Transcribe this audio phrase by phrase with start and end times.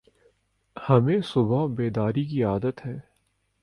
[0.75, 2.97] ہمیں صبح بیداری کی عادت ہے۔